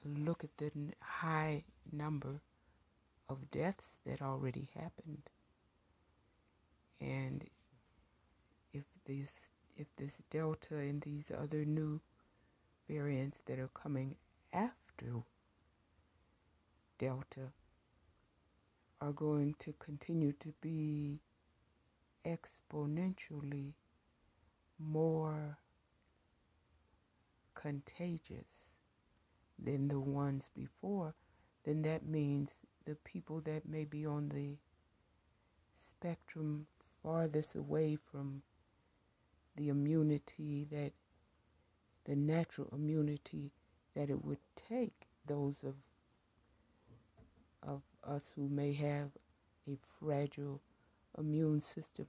look 0.04 0.42
at 0.44 0.56
the 0.56 0.70
high 1.00 1.64
number 1.92 2.40
of 3.28 3.50
deaths 3.50 3.98
that 4.06 4.22
already 4.22 4.68
happened. 4.74 5.28
And 7.00 7.44
if 8.72 8.84
this, 9.06 9.28
if 9.76 9.86
this 9.96 10.12
Delta 10.30 10.76
and 10.76 11.02
these 11.02 11.30
other 11.36 11.64
new 11.64 12.00
variants 12.88 13.38
that 13.46 13.58
are 13.58 13.70
coming 13.74 14.14
after 14.52 15.22
Delta 16.98 17.52
are 19.00 19.12
going 19.12 19.54
to 19.58 19.74
continue 19.78 20.32
to 20.40 20.54
be 20.62 21.20
exponentially 22.24 23.72
more 24.78 25.58
contagious 27.56 28.46
than 29.58 29.88
the 29.88 29.98
ones 29.98 30.44
before, 30.54 31.14
then 31.64 31.82
that 31.82 32.06
means 32.06 32.50
the 32.84 32.94
people 32.94 33.40
that 33.40 33.68
may 33.68 33.84
be 33.84 34.06
on 34.06 34.28
the 34.28 34.56
spectrum 35.75 36.66
farthest 37.02 37.56
away 37.56 37.96
from 38.10 38.42
the 39.56 39.68
immunity 39.68 40.66
that 40.70 40.92
the 42.04 42.14
natural 42.14 42.68
immunity 42.72 43.50
that 43.94 44.10
it 44.10 44.25
would 44.25 44.38
take 44.68 45.06
those 45.26 45.56
of 45.64 45.75
of 47.62 47.82
us 48.04 48.22
who 48.36 48.48
may 48.48 48.72
have 48.72 49.10
a 49.68 49.76
fragile 49.98 50.60
immune 51.18 51.60
system 51.60 52.06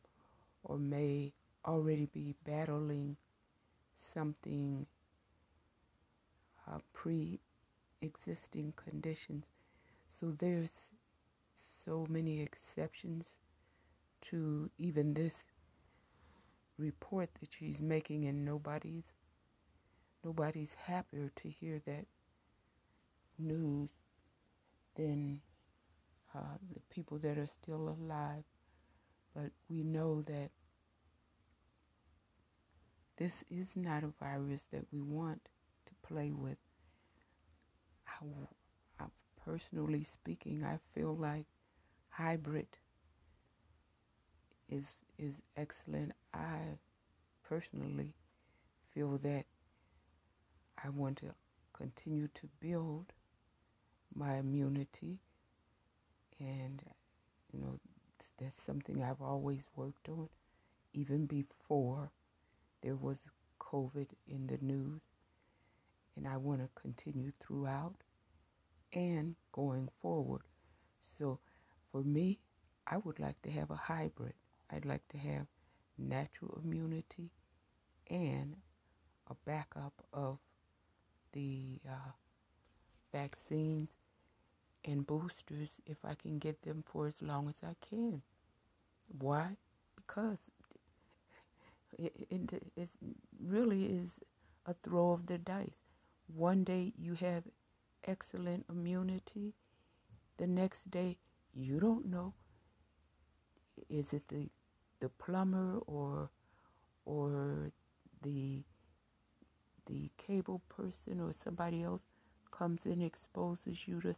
or 0.63 0.77
may 0.77 1.33
already 1.65 2.07
be 2.13 2.35
battling 2.45 3.15
something 3.97 4.85
uh, 6.71 6.79
pre 6.93 7.39
existing 8.01 8.73
conditions. 8.75 9.45
So 10.07 10.33
there's 10.37 10.69
so 11.85 12.05
many 12.09 12.41
exceptions 12.41 13.25
to 14.29 14.69
even 14.77 15.13
this 15.13 15.33
report 16.77 17.29
that 17.39 17.49
she's 17.57 17.79
making 17.79 18.25
and 18.25 18.45
nobody's 18.45 19.05
nobody's 20.23 20.75
happier 20.85 21.31
to 21.41 21.49
hear 21.49 21.81
that 21.85 22.05
news 23.39 23.89
than 24.95 25.39
uh, 26.35 26.57
the 26.73 26.81
people 26.89 27.17
that 27.19 27.37
are 27.37 27.49
still 27.61 27.95
alive. 27.99 28.43
But 29.33 29.51
we 29.69 29.83
know 29.83 30.21
that 30.23 30.49
this 33.17 33.33
is 33.49 33.67
not 33.75 34.03
a 34.03 34.11
virus 34.19 34.61
that 34.71 34.85
we 34.91 34.99
want 35.01 35.41
to 35.87 36.07
play 36.07 36.31
with. 36.31 36.57
How, 38.05 38.25
I, 38.99 39.05
personally 39.43 40.03
speaking, 40.03 40.63
I 40.63 40.79
feel 40.93 41.15
like 41.15 41.45
hybrid 42.09 42.67
is 44.69 44.85
is 45.17 45.33
excellent. 45.55 46.13
I 46.33 46.77
personally 47.47 48.13
feel 48.93 49.17
that 49.23 49.45
I 50.83 50.89
want 50.89 51.17
to 51.17 51.33
continue 51.73 52.27
to 52.35 52.49
build 52.59 53.13
my 54.15 54.37
immunity 54.37 55.19
and 56.39 56.81
you 57.53 57.59
know 57.59 57.79
that's 58.39 58.61
something 58.63 59.03
I've 59.03 59.21
always 59.21 59.63
worked 59.75 60.09
on 60.09 60.29
even 60.93 61.25
before 61.25 62.11
there 62.81 62.95
was 62.95 63.17
COVID 63.59 64.07
in 64.27 64.47
the 64.47 64.57
news 64.61 65.01
and 66.17 66.27
I 66.27 66.37
want 66.37 66.61
to 66.61 66.81
continue 66.81 67.31
throughout 67.39 67.95
and 68.91 69.35
going 69.51 69.89
forward. 70.01 70.41
So 71.17 71.39
for 71.91 72.01
me, 72.01 72.39
I 72.85 72.97
would 72.97 73.19
like 73.19 73.41
to 73.43 73.51
have 73.51 73.69
a 73.69 73.75
hybrid. 73.75 74.33
I'd 74.71 74.85
like 74.85 75.07
to 75.09 75.17
have 75.17 75.45
natural 75.97 76.59
immunity 76.63 77.29
and 78.09 78.55
a 79.29 79.35
backup 79.45 79.93
of 80.13 80.39
the 81.33 81.79
uh, 81.87 82.11
vaccines 83.11 83.89
and 84.85 85.05
boosters 85.05 85.69
if 85.85 85.97
I 86.03 86.15
can 86.15 86.39
get 86.39 86.61
them 86.63 86.83
for 86.91 87.07
as 87.07 87.21
long 87.21 87.49
as 87.49 87.55
I 87.63 87.75
can. 87.89 88.21
Why? 89.19 89.57
Because 89.95 90.39
it, 91.97 92.13
it, 92.29 92.63
it 92.75 92.89
really 93.43 93.85
is 93.85 94.09
a 94.65 94.73
throw 94.73 95.11
of 95.11 95.27
the 95.27 95.37
dice. 95.37 95.81
One 96.33 96.63
day 96.63 96.93
you 96.97 97.15
have 97.15 97.43
excellent 98.05 98.65
immunity, 98.69 99.53
the 100.37 100.47
next 100.47 100.89
day 100.89 101.17
you 101.53 101.79
don't 101.79 102.05
know. 102.05 102.33
Is 103.89 104.13
it 104.13 104.27
the 104.27 104.49
the 104.99 105.09
plumber 105.09 105.79
or 105.85 106.29
or 107.05 107.71
the 108.21 108.63
the 109.85 110.11
cable 110.17 110.61
person 110.69 111.21
or 111.21 111.31
somebody 111.33 111.81
else 111.83 112.03
comes 112.51 112.85
in 112.85 113.01
exposes 113.01 113.87
you 113.87 114.01
to 114.01 114.13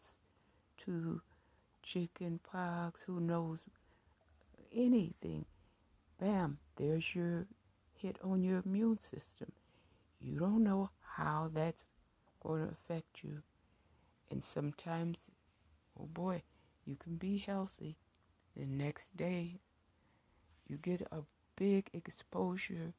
to 0.86 1.22
chicken 1.84 2.40
pox, 2.52 3.02
who 3.04 3.20
knows 3.20 3.60
anything. 4.74 5.46
Bam, 6.20 6.60
there's 6.76 7.16
your 7.16 7.48
hit 7.96 8.18
on 8.24 8.44
your 8.44 8.62
immune 8.66 9.00
system. 9.00 9.52
You 10.20 10.40
don't 10.40 10.64
know 10.64 10.90
how 11.16 11.50
that's 11.54 11.86
going 12.42 12.66
to 12.66 12.72
affect 12.72 13.24
you. 13.24 13.44
And 14.32 14.44
sometimes, 14.44 15.20
oh 16.00 16.06
boy, 16.06 16.44
you 16.86 16.96
can 16.96 17.16
be 17.16 17.38
healthy. 17.38 17.98
The 18.56 18.66
next 18.66 19.16
day, 19.16 19.60
you 20.68 20.78
get 20.78 21.02
a 21.12 21.22
big 21.56 21.90
exposure, 21.94 22.94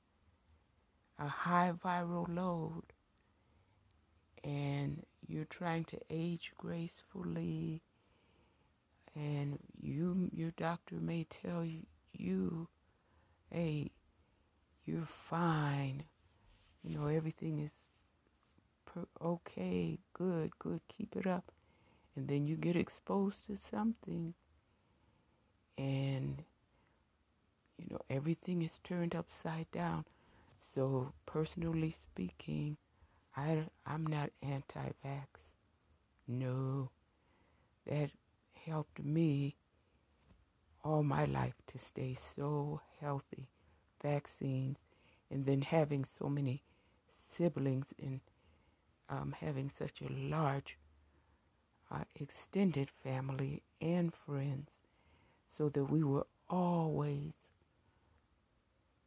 a 1.18 1.28
high 1.28 1.72
viral 1.84 2.26
load, 2.34 2.84
and 4.42 5.04
you're 5.26 5.44
trying 5.44 5.84
to 5.84 5.98
age 6.10 6.52
gracefully 6.56 7.82
and 9.14 9.58
you 9.80 10.30
your 10.32 10.52
doctor 10.56 10.96
may 10.96 11.26
tell 11.42 11.64
you 12.12 12.68
hey 13.50 13.90
you're 14.84 15.08
fine 15.28 16.04
you 16.82 16.96
know 16.96 17.06
everything 17.06 17.58
is 17.58 17.72
okay 19.22 19.98
good 20.14 20.58
good 20.58 20.80
keep 20.88 21.16
it 21.16 21.26
up. 21.26 21.52
And 22.16 22.28
then 22.28 22.46
you 22.46 22.56
get 22.56 22.76
exposed 22.76 23.46
to 23.46 23.56
something. 23.70 24.34
And 25.78 26.42
you 27.78 27.86
know 27.90 28.00
everything 28.10 28.62
is 28.62 28.78
turned 28.84 29.14
upside 29.14 29.70
down. 29.70 30.04
So 30.74 31.12
personally 31.26 31.96
speaking 32.06 32.76
i 33.36 33.64
i'm 33.86 34.06
not 34.06 34.30
anti-vax. 34.42 35.26
No. 36.26 36.90
That 37.86 38.10
helped 38.66 39.02
me 39.02 39.56
all 40.84 41.02
my 41.02 41.24
life 41.24 41.54
to 41.72 41.78
stay 41.78 42.16
so 42.36 42.80
healthy. 43.00 43.48
Vaccines, 44.02 44.78
and 45.30 45.44
then 45.44 45.62
having 45.62 46.04
so 46.18 46.28
many 46.28 46.62
siblings 47.36 47.86
and 48.00 48.20
um, 49.10 49.34
having 49.40 49.70
such 49.76 50.00
a 50.00 50.12
large 50.12 50.78
uh, 51.90 52.04
extended 52.14 52.88
family 53.02 53.62
and 53.80 54.12
friends, 54.14 54.70
so 55.56 55.68
that 55.68 55.84
we 55.84 56.02
were 56.02 56.26
always 56.48 57.34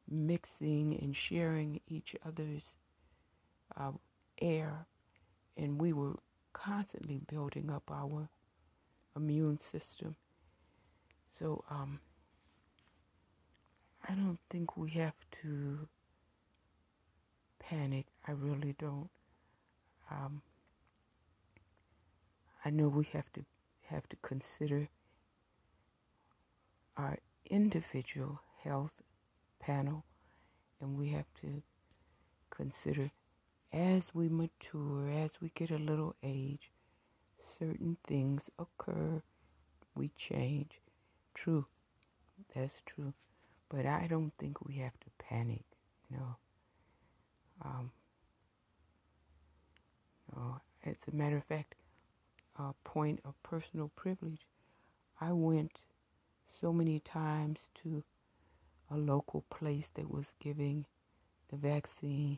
mixing 0.09 0.97
and 1.01 1.15
sharing 1.15 1.79
each 1.87 2.15
other's 2.25 2.63
uh, 3.77 3.91
air, 4.41 4.85
and 5.55 5.79
we 5.79 5.93
were 5.93 6.15
constantly 6.51 7.21
building 7.29 7.69
up 7.71 7.89
our 7.89 8.27
immune 9.15 9.59
system. 9.71 10.15
So, 11.39 11.63
um, 11.69 11.99
I 14.07 14.13
don't 14.13 14.39
think 14.49 14.75
we 14.75 14.91
have 14.91 15.15
to 15.43 15.87
panic. 17.59 18.07
I 18.27 18.31
really 18.31 18.75
don't. 18.77 19.09
Um, 20.13 20.41
I 22.65 22.69
know 22.69 22.87
we 22.87 23.05
have 23.13 23.31
to 23.33 23.45
have 23.89 24.07
to 24.09 24.15
consider 24.21 24.89
our 26.97 27.17
individual 27.49 28.41
health 28.63 29.01
panel, 29.59 30.05
and 30.81 30.97
we 30.97 31.09
have 31.09 31.27
to 31.41 31.61
consider 32.49 33.11
as 33.73 34.13
we 34.13 34.29
mature, 34.29 35.09
as 35.09 35.31
we 35.41 35.51
get 35.55 35.71
a 35.71 35.77
little 35.77 36.15
age, 36.23 36.71
certain 37.59 37.97
things 38.07 38.43
occur, 38.59 39.21
we 39.95 40.11
change. 40.17 40.81
True, 41.35 41.65
that's 42.55 42.81
true. 42.85 43.13
But 43.69 43.85
I 43.85 44.07
don't 44.07 44.33
think 44.39 44.65
we 44.65 44.75
have 44.75 44.99
to 45.01 45.07
panic, 45.19 45.63
you 46.09 46.17
know. 46.17 46.35
Um, 47.63 47.91
no, 50.35 50.61
as 50.93 51.13
a 51.13 51.15
matter 51.15 51.37
of 51.37 51.43
fact, 51.45 51.75
a 52.57 52.73
point 52.83 53.19
of 53.25 53.41
personal 53.43 53.89
privilege, 53.95 54.45
I 55.19 55.31
went 55.31 55.79
so 56.61 56.71
many 56.71 56.99
times 56.99 57.59
to 57.83 58.03
a 58.91 58.97
local 58.97 59.43
place 59.49 59.87
that 59.95 60.11
was 60.11 60.25
giving 60.39 60.85
the 61.49 61.57
vaccine, 61.57 62.37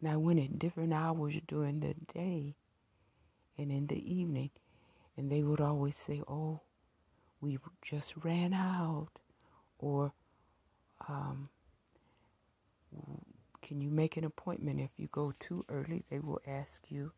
and 0.00 0.10
I 0.10 0.16
went 0.16 0.40
at 0.40 0.58
different 0.58 0.92
hours 0.92 1.34
during 1.46 1.80
the 1.80 1.94
day 2.12 2.56
and 3.56 3.70
in 3.70 3.86
the 3.86 4.12
evening. 4.12 4.50
And 5.16 5.30
they 5.30 5.42
would 5.42 5.60
always 5.60 5.94
say, 5.94 6.22
Oh, 6.26 6.60
we 7.40 7.58
just 7.82 8.14
ran 8.24 8.52
out. 8.52 9.10
Or, 9.78 10.12
um, 11.08 11.48
can 13.62 13.80
you 13.80 13.90
make 13.90 14.16
an 14.16 14.24
appointment? 14.24 14.80
If 14.80 14.90
you 14.96 15.08
go 15.12 15.32
too 15.38 15.64
early, 15.68 16.02
they 16.10 16.18
will 16.18 16.40
ask 16.46 16.90
you 16.90 17.12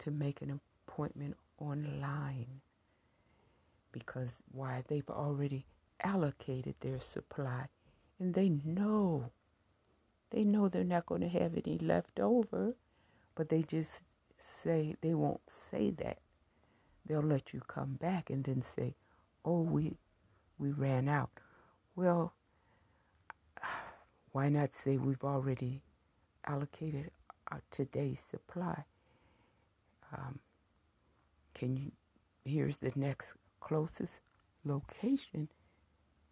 to 0.00 0.10
make 0.10 0.42
an 0.42 0.60
appointment 0.88 1.36
online. 1.58 2.60
Because 3.92 4.38
why? 4.52 4.82
They've 4.86 5.08
already 5.08 5.64
allocated 6.02 6.74
their 6.80 7.00
supply 7.00 7.68
and 8.18 8.34
they 8.34 8.50
know. 8.64 9.30
They 10.30 10.44
know 10.44 10.68
they're 10.68 10.84
not 10.84 11.06
going 11.06 11.20
to 11.22 11.28
have 11.28 11.54
any 11.54 11.78
left 11.78 12.18
over, 12.18 12.74
but 13.34 13.48
they 13.48 13.62
just 13.62 14.04
say, 14.38 14.96
they 15.00 15.14
won't 15.14 15.40
say 15.48 15.90
that. 15.92 16.18
They'll 17.06 17.20
let 17.22 17.52
you 17.54 17.60
come 17.60 17.94
back 17.94 18.30
and 18.30 18.42
then 18.44 18.62
say, 18.62 18.96
oh, 19.44 19.60
we, 19.60 19.96
we 20.58 20.72
ran 20.72 21.08
out. 21.08 21.30
Well, 21.94 22.34
why 24.32 24.48
not 24.48 24.74
say 24.74 24.96
we've 24.96 25.22
already 25.24 25.82
allocated 26.46 27.10
our 27.50 27.62
today's 27.70 28.22
supply? 28.28 28.84
Um, 30.16 30.38
can 31.54 31.76
you, 31.76 31.92
here's 32.44 32.78
the 32.78 32.92
next 32.94 33.34
closest 33.60 34.20
location 34.64 35.48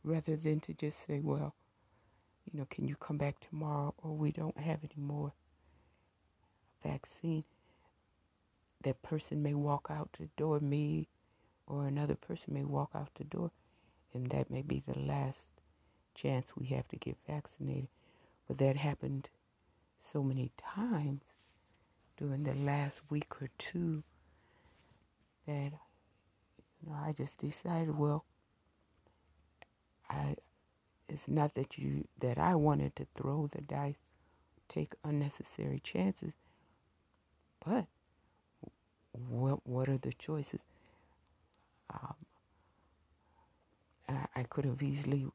rather 0.03 0.37
than 0.37 0.61
to 0.61 0.75
just 0.75 0.99
say, 1.07 1.21
well, 1.21 1.55
you 2.45 2.59
know, 2.59 2.67
can 2.71 2.87
you 2.87 2.97
come 2.97 3.17
back 3.17 3.37
tomorrow 3.41 3.95
or 3.99 4.13
we 4.17 4.33
don't 4.33 4.59
have 4.59 4.81
any 4.83 5.03
more 5.03 5.33
vaccine 6.83 7.45
that 8.85 9.03
person 9.03 9.43
may 9.43 9.55
walk 9.55 9.89
out 9.91 10.11
the 10.19 10.29
door, 10.37 10.61
me 10.61 11.09
or 11.67 11.87
another 11.87 12.15
person 12.15 12.55
may 12.55 12.65
walk 12.65 12.91
out 12.95 13.09
the 13.17 13.25
door, 13.25 13.51
and 14.13 14.31
that 14.31 14.51
may 14.51 14.63
be 14.63 14.83
the 14.87 14.99
last 14.99 15.47
chance 16.15 16.53
we 16.57 16.67
have 16.67 16.87
to 16.89 16.97
get 16.97 17.17
vaccinated. 17.27 17.89
But 18.47 18.59
that 18.59 18.77
happened 18.77 19.31
so 20.13 20.23
many 20.23 20.53
times 20.59 21.23
during 22.17 22.45
the 22.45 22.55
last 22.55 23.01
week 23.11 23.43
or 23.43 23.49
two 23.59 24.03
that 25.47 25.73
you 25.73 26.87
know 26.87 26.95
I 26.95 27.13
just 27.13 27.39
decided, 27.39 27.97
well, 27.99 28.25
I 30.09 30.37
it's 31.09 31.29
not 31.29 31.55
that 31.55 31.79
you 31.79 32.07
that 32.21 32.39
I 32.39 32.55
wanted 32.55 32.97
to 32.97 33.07
throw 33.15 33.49
the 33.53 33.61
dice, 33.63 33.97
take 34.69 34.95
unnecessary 35.05 35.81
chances, 35.83 36.33
but 37.65 37.87
what 39.13 39.67
what 39.67 39.89
are 39.89 39.99
the 39.99 40.13
choices? 40.13 40.61
Um, 41.93 42.15
I, 44.09 44.27
I 44.37 44.43
could 44.45 44.65
have 44.65 44.83
easily 44.83 45.27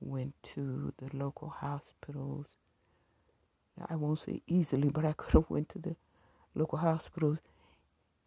went 0.00 0.34
to 0.54 0.92
the 0.98 1.14
local 1.16 1.48
hospitals. 1.48 2.46
I 3.88 3.96
won't 3.96 4.18
say 4.20 4.42
easily, 4.46 4.88
but 4.94 5.04
I 5.04 5.12
could 5.12 5.32
have 5.34 5.50
went 5.50 5.68
to 5.70 5.78
the 5.78 5.96
local 6.54 6.78
hospitals, 6.78 7.38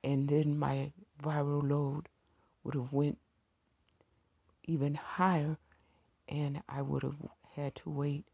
and 0.04 0.30
then 0.30 0.58
my 0.58 0.92
viral 1.24 1.68
load 1.70 2.08
would 2.64 2.76
have 2.76 2.94
went 2.94 3.18
even 4.66 4.96
higher, 4.96 5.58
and 6.28 6.62
I 6.70 6.82
would 6.82 7.04
have 7.04 7.18
had 7.56 7.76
to 7.78 7.90
wait 7.90 8.26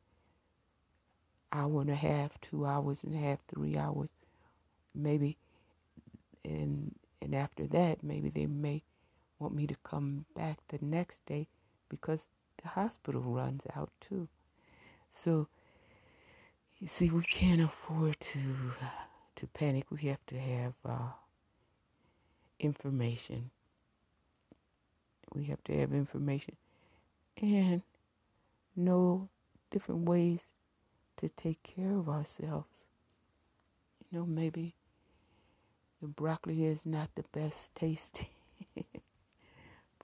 hour 1.52 1.82
and 1.82 1.90
a 1.90 1.96
half, 1.96 2.40
two 2.42 2.66
hours 2.66 3.04
and 3.04 3.16
a 3.16 3.20
half, 3.20 3.40
three 3.48 3.78
hours, 3.78 4.10
maybe 4.94 5.38
and 6.44 6.96
and 7.22 7.36
after 7.36 7.68
that 7.68 8.04
maybe 8.04 8.30
they 8.30 8.46
may 8.46 8.84
want 9.40 9.54
me 9.54 9.68
to 9.68 9.76
come 9.84 10.26
back 10.36 10.60
the 10.70 10.80
next 10.82 11.26
day 11.26 11.48
because 11.90 12.22
the 12.62 12.70
hospital 12.70 13.22
runs 13.22 13.62
out 13.76 13.92
too. 14.02 14.28
So 15.14 15.48
you 16.86 16.90
see 16.90 17.10
we 17.10 17.24
can't 17.24 17.62
afford 17.62 18.16
to 18.20 18.40
to 19.36 19.48
panic 19.48 19.86
we 19.90 20.08
have 20.08 20.24
to 20.28 20.40
have 20.40 20.74
uh, 20.86 21.10
information 22.60 23.50
we 25.34 25.46
have 25.46 25.64
to 25.64 25.78
have 25.78 25.94
information 25.94 26.56
and 27.42 27.82
know 28.76 29.30
different 29.72 30.08
ways 30.08 30.40
to 31.18 31.30
take 31.30 31.62
care 31.64 31.98
of 31.98 32.10
ourselves. 32.10 32.70
You 34.12 34.20
know, 34.20 34.26
maybe 34.26 34.76
the 36.02 36.08
broccoli 36.08 36.66
is 36.66 36.80
not 36.86 37.10
the 37.16 37.26
best 37.34 37.74
tasting. 37.76 38.28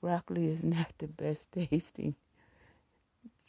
broccoli 0.01 0.47
is 0.47 0.63
not 0.63 0.91
the 0.97 1.07
best 1.07 1.51
tasting 1.51 2.15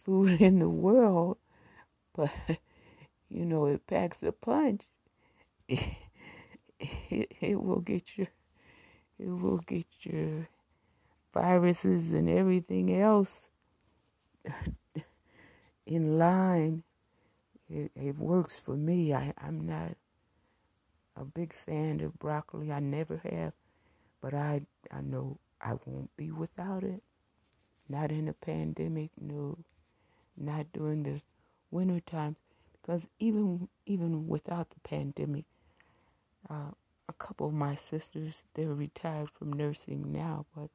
food 0.05 0.41
in 0.41 0.59
the 0.59 0.69
world, 0.69 1.39
but 2.15 2.31
you 3.33 3.45
know, 3.47 3.67
it 3.67 3.87
packs 3.87 4.23
a 4.23 4.33
punch. 4.33 4.83
It, 5.69 5.85
it, 6.81 7.33
it 7.41 7.63
will 7.63 7.81
get 7.81 8.17
your 8.17 8.29
it 9.19 9.29
will 9.29 9.59
get 9.59 9.87
your 10.03 10.49
viruses 11.33 12.13
and 12.13 12.29
everything 12.29 12.95
else 12.95 13.51
in 15.87 16.19
line. 16.19 16.83
It, 17.71 17.93
it 17.95 18.19
works 18.19 18.59
for 18.59 18.77
me. 18.77 19.15
I, 19.15 19.33
I'm 19.39 19.67
not 19.67 19.97
a 21.17 21.25
big 21.25 21.53
fan 21.55 22.01
of 22.01 22.19
broccoli. 22.19 22.73
I 22.73 22.81
never 22.81 23.21
have, 23.31 23.53
but 24.21 24.35
I 24.35 24.63
I 24.91 25.01
know 25.01 25.39
I 25.61 25.75
won't 25.87 26.15
be 26.17 26.31
without 26.31 26.85
it. 26.85 27.03
Not 27.89 28.11
in 28.13 28.29
a 28.29 28.33
pandemic, 28.33 29.11
no. 29.21 29.59
Not 30.37 30.73
during 30.73 31.03
the 31.05 31.21
winter 31.71 32.01
times, 32.01 32.37
because 32.83 33.07
even 33.19 33.69
even 33.87 34.27
without 34.29 34.71
the 34.71 34.81
pandemic, 34.81 35.45
uh, 36.51 36.73
a 37.09 37.13
couple 37.15 37.47
of 37.47 37.55
my 37.55 37.75
sisters 37.75 38.43
they're 38.55 38.75
retired 38.75 39.31
from 39.31 39.53
nursing 39.53 40.13
now, 40.13 40.45
but 40.57 40.69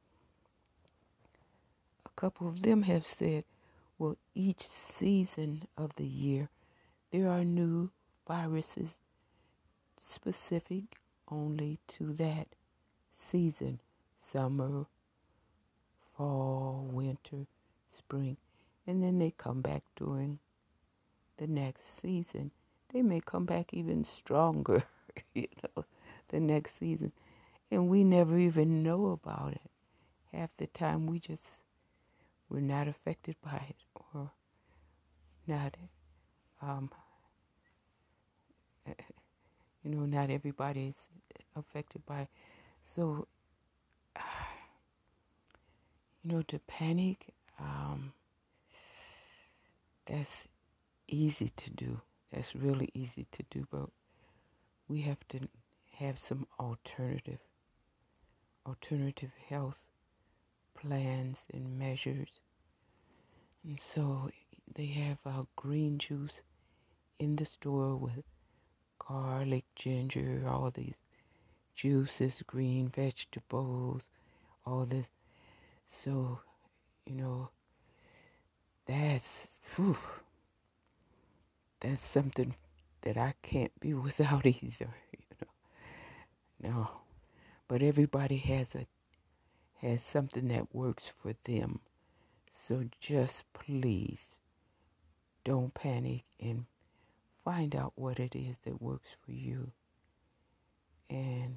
a 2.06 2.10
couple 2.16 2.48
of 2.48 2.62
them 2.62 2.82
have 2.82 3.06
said, 3.06 3.44
well, 3.98 4.16
each 4.34 4.66
season 4.68 5.64
of 5.76 5.94
the 5.96 6.06
year 6.06 6.48
there 7.10 7.28
are 7.28 7.44
new 7.44 7.90
viruses 8.26 8.94
specific 10.00 10.84
only 11.30 11.78
to 11.88 12.12
that 12.14 12.48
season 13.16 13.80
summer, 14.20 14.86
fall, 16.16 16.86
winter, 16.90 17.46
spring, 17.96 18.36
and 18.86 19.02
then 19.02 19.18
they 19.18 19.32
come 19.36 19.60
back 19.60 19.82
during 19.96 20.38
the 21.38 21.46
next 21.46 22.00
season. 22.02 22.50
They 22.92 23.02
may 23.02 23.20
come 23.20 23.44
back 23.44 23.72
even 23.72 24.04
stronger, 24.04 24.84
you 25.34 25.48
know, 25.62 25.84
the 26.28 26.40
next 26.40 26.78
season. 26.78 27.12
And 27.70 27.88
we 27.88 28.04
never 28.04 28.38
even 28.38 28.82
know 28.82 29.06
about 29.08 29.52
it. 29.52 29.70
Half 30.32 30.50
the 30.58 30.66
time 30.66 31.06
we 31.06 31.18
just, 31.18 31.42
we're 32.48 32.60
not 32.60 32.88
affected 32.88 33.36
by 33.42 33.62
it 33.70 33.76
or 34.14 34.30
not, 35.46 35.76
um, 36.62 36.90
you 38.86 39.90
know, 39.90 40.06
not 40.06 40.30
everybody 40.30 40.88
is 40.88 41.06
affected 41.56 42.04
by 42.06 42.20
it. 42.22 42.28
So 42.94 43.26
you 46.24 46.32
know, 46.32 46.42
to 46.42 46.58
panic, 46.60 47.28
um, 47.58 48.12
that's 50.06 50.48
easy 51.08 51.48
to 51.48 51.70
do. 51.70 52.00
That's 52.30 52.54
really 52.54 52.90
easy 52.94 53.26
to 53.32 53.42
do, 53.50 53.66
but 53.70 53.88
we 54.86 55.00
have 55.02 55.26
to 55.28 55.48
have 55.92 56.18
some 56.18 56.46
alternative, 56.60 57.40
alternative 58.66 59.30
health 59.48 59.84
plans 60.74 61.38
and 61.52 61.78
measures. 61.78 62.40
And 63.64 63.80
so 63.94 64.30
they 64.74 64.86
have 64.86 65.18
uh, 65.26 65.44
green 65.56 65.98
juice 65.98 66.42
in 67.18 67.36
the 67.36 67.44
store 67.44 67.96
with 67.96 68.22
garlic, 68.98 69.64
ginger, 69.74 70.44
all 70.46 70.70
these 70.70 70.96
juices, 71.74 72.42
green 72.46 72.88
vegetables, 72.88 74.08
all 74.66 74.84
this. 74.84 75.08
So, 75.86 76.40
you 77.06 77.14
know, 77.14 77.48
that's 78.86 79.46
whew, 79.74 79.96
that's 81.88 82.06
something 82.06 82.54
that 83.02 83.16
I 83.16 83.34
can't 83.42 83.78
be 83.80 83.94
without 84.08 84.46
either, 84.46 84.94
you 85.12 85.36
know. 85.40 86.70
No. 86.70 86.90
But 87.66 87.82
everybody 87.82 88.38
has 88.38 88.74
a 88.74 88.86
has 89.76 90.02
something 90.02 90.48
that 90.48 90.74
works 90.74 91.12
for 91.22 91.34
them. 91.44 91.80
So 92.52 92.84
just 93.00 93.44
please 93.52 94.34
don't 95.44 95.72
panic 95.72 96.24
and 96.40 96.64
find 97.44 97.76
out 97.76 97.92
what 97.94 98.18
it 98.18 98.34
is 98.34 98.56
that 98.64 98.82
works 98.82 99.10
for 99.24 99.32
you. 99.32 99.70
And 101.08 101.56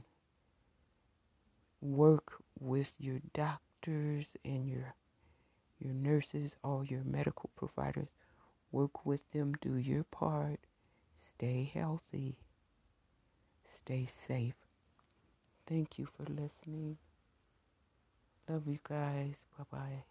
work 1.82 2.34
with 2.60 2.94
your 3.00 3.20
doctors 3.34 4.28
and 4.46 4.68
your 4.70 4.94
your 5.80 5.94
nurses, 5.94 6.52
all 6.64 6.86
your 6.86 7.04
medical 7.04 7.50
providers. 7.56 8.10
Work 8.72 9.06
with 9.06 9.30
them, 9.32 9.54
do 9.62 9.76
your 9.76 10.04
part. 10.04 10.60
Stay 11.36 11.70
healthy. 11.74 12.38
Stay 13.84 14.06
safe. 14.06 14.56
Thank 15.66 15.98
you 15.98 16.06
for 16.06 16.24
listening. 16.24 16.98
Love 18.48 18.68
you 18.68 18.80
guys. 18.84 19.46
Bye 19.58 19.66
bye. 19.72 20.11